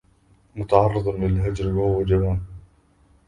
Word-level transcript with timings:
متعرض 0.55 1.07
للهجر 1.07 1.67
وهو 1.73 2.03
جبان 2.03 2.39